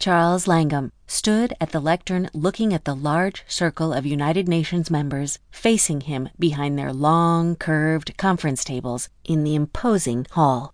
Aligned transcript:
Charles 0.00 0.48
Langham 0.48 0.92
stood 1.06 1.52
at 1.60 1.72
the 1.72 1.78
lectern 1.78 2.30
looking 2.32 2.72
at 2.72 2.86
the 2.86 2.96
large 2.96 3.44
circle 3.46 3.92
of 3.92 4.06
United 4.06 4.48
Nations 4.48 4.90
members 4.90 5.38
facing 5.50 6.00
him 6.00 6.30
behind 6.38 6.78
their 6.78 6.90
long, 6.90 7.54
curved 7.54 8.16
conference 8.16 8.64
tables 8.64 9.10
in 9.24 9.44
the 9.44 9.54
imposing 9.54 10.26
hall. 10.30 10.72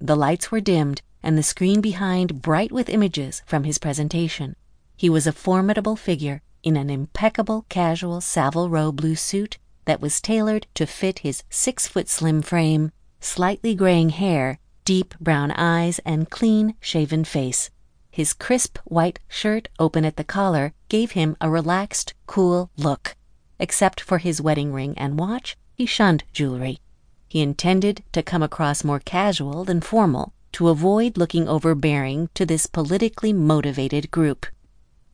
The 0.00 0.16
lights 0.16 0.50
were 0.50 0.62
dimmed 0.62 1.02
and 1.22 1.36
the 1.36 1.42
screen 1.42 1.82
behind 1.82 2.40
bright 2.40 2.72
with 2.72 2.88
images 2.88 3.42
from 3.44 3.64
his 3.64 3.76
presentation. 3.76 4.56
He 4.96 5.10
was 5.10 5.26
a 5.26 5.32
formidable 5.32 5.96
figure 5.96 6.40
in 6.62 6.78
an 6.78 6.88
impeccable 6.88 7.66
casual 7.68 8.22
Savile 8.22 8.70
Row 8.70 8.90
blue 8.90 9.16
suit 9.16 9.58
that 9.84 10.00
was 10.00 10.18
tailored 10.18 10.66
to 10.76 10.86
fit 10.86 11.18
his 11.18 11.44
six 11.50 11.86
foot 11.86 12.08
slim 12.08 12.40
frame, 12.40 12.90
slightly 13.20 13.74
graying 13.74 14.08
hair, 14.08 14.58
deep 14.86 15.14
brown 15.20 15.50
eyes, 15.50 16.00
and 16.06 16.30
clean 16.30 16.74
shaven 16.80 17.22
face. 17.22 17.68
His 18.12 18.34
crisp 18.34 18.76
white 18.84 19.20
shirt 19.26 19.68
open 19.78 20.04
at 20.04 20.16
the 20.16 20.22
collar 20.22 20.74
gave 20.90 21.12
him 21.12 21.34
a 21.40 21.48
relaxed, 21.48 22.12
cool 22.26 22.70
look. 22.76 23.16
Except 23.58 24.02
for 24.02 24.18
his 24.18 24.42
wedding 24.42 24.70
ring 24.70 24.92
and 24.98 25.18
watch, 25.18 25.56
he 25.74 25.86
shunned 25.86 26.24
jewelry. 26.30 26.78
He 27.26 27.40
intended 27.40 28.04
to 28.12 28.22
come 28.22 28.42
across 28.42 28.84
more 28.84 29.00
casual 29.00 29.64
than 29.64 29.80
formal, 29.80 30.34
to 30.52 30.68
avoid 30.68 31.16
looking 31.16 31.48
overbearing 31.48 32.28
to 32.34 32.44
this 32.44 32.66
politically 32.66 33.32
motivated 33.32 34.10
group. 34.10 34.44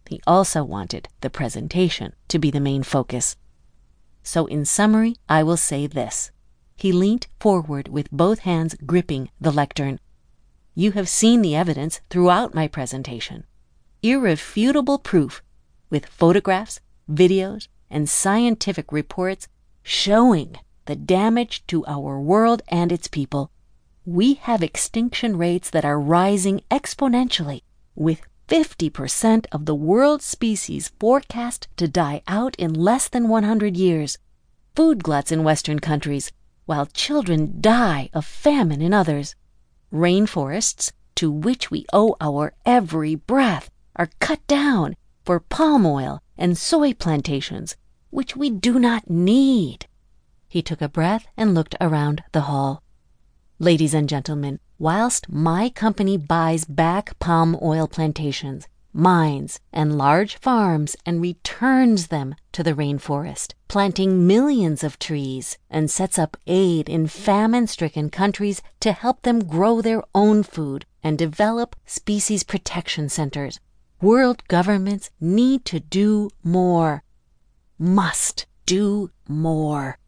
He 0.09 0.20
also 0.27 0.65
wanted 0.65 1.09
the 1.20 1.30
presentation 1.30 2.15
to 2.27 2.41
be 2.41 2.51
the 2.51 2.59
main 2.59 2.83
focus. 2.83 3.37
So, 4.25 4.47
in 4.47 4.65
summary, 4.65 5.15
I 5.28 5.45
will 5.45 5.56
say 5.56 5.87
this. 5.87 6.33
He 6.75 6.91
leant 6.91 7.28
forward 7.39 7.87
with 7.87 8.11
both 8.11 8.41
hands 8.41 8.75
gripping 8.84 9.30
the 9.41 9.53
lectern. 9.53 10.01
You 10.79 10.93
have 10.93 11.09
seen 11.09 11.43
the 11.43 11.57
evidence 11.57 12.01
throughout 12.09 12.55
my 12.55 12.69
presentation. 12.69 13.43
Irrefutable 14.01 15.01
proof, 15.01 15.43
with 15.91 16.07
photographs, 16.07 16.79
videos, 17.11 17.67
and 17.91 18.09
scientific 18.09 18.93
reports 18.93 19.48
showing 19.83 20.55
the 20.85 20.95
damage 20.95 21.67
to 21.67 21.85
our 21.87 22.20
world 22.20 22.62
and 22.69 22.93
its 22.93 23.09
people. 23.09 23.51
We 24.07 24.35
have 24.35 24.62
extinction 24.62 25.37
rates 25.37 25.69
that 25.70 25.85
are 25.85 25.98
rising 25.98 26.61
exponentially, 26.70 27.63
with 27.97 28.20
50% 28.47 29.47
of 29.51 29.67
the 29.67 29.75
world's 29.75 30.27
species 30.27 30.92
forecast 31.01 31.67
to 31.77 31.89
die 31.89 32.23
out 32.29 32.55
in 32.55 32.73
less 32.73 33.09
than 33.09 33.29
100 33.29 33.77
years. 33.77 34.17
Food 34.77 35.03
gluts 35.03 35.33
in 35.33 35.42
Western 35.42 35.81
countries, 35.81 36.31
while 36.67 36.87
children 36.87 37.57
die 37.61 38.11
of 38.15 38.25
famine 38.25 38.81
in 38.81 38.95
others. 38.95 39.35
Rainforests, 39.92 40.92
to 41.14 41.31
which 41.31 41.70
we 41.70 41.86
owe 41.92 42.17
our 42.20 42.53
every 42.67 43.14
breath, 43.14 43.70
are 43.97 44.11
cut 44.20 44.47
down 44.47 44.97
for 45.25 45.41
palm 45.41 45.86
oil 45.86 46.20
and 46.36 46.56
soy 46.56 46.92
plantations, 46.92 47.77
which 48.11 48.36
we 48.36 48.50
do 48.50 48.78
not 48.78 49.11
need. 49.11 49.86
He 50.48 50.62
took 50.62 50.80
a 50.80 50.89
breath 50.89 51.27
and 51.36 51.55
looked 51.55 51.75
around 51.80 52.22
the 52.33 52.42
hall. 52.42 52.83
Ladies 53.58 53.95
and 53.95 54.08
gentlemen, 54.08 54.61
whilst 54.78 55.28
my 55.28 55.69
company 55.69 56.17
buys 56.17 56.64
back 56.64 57.19
palm 57.19 57.58
oil 57.61 57.89
plantations, 57.89 58.69
mines, 58.99 59.61
and 59.73 59.97
large 59.97 60.37
farms 60.39 60.97
and 61.07 61.23
returns 61.23 62.09
them 62.09 62.35
to 62.53 62.63
the 62.63 62.75
rainforest, 62.75 63.55
planting 63.69 64.27
millions 64.27 64.83
of 64.83 64.99
trees, 64.99 65.57
and 65.71 65.91
sets 65.91 66.19
up 66.19 66.37
aid 66.47 66.89
in 66.89 67.07
famine 67.07 67.67
stricken 67.67 68.11
countries 68.11 68.61
to 68.81 68.93
help 68.93 69.23
them 69.23 69.47
grow 69.47 69.81
their 69.81 70.03
own 70.15 70.43
food 70.43 70.85
and 71.03 71.17
develop 71.17 71.77
species 71.87 72.43
protection 72.43 73.09
centers. 73.09 73.61
World 74.01 74.43
governments 74.49 75.11
need 75.21 75.65
to 75.65 75.81
do 75.81 76.29
more, 76.43 77.05
must 77.79 78.47
do 78.67 79.11
more. 79.29 79.99